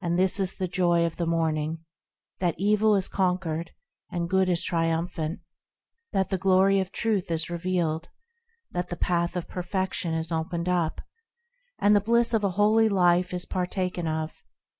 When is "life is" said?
12.88-13.46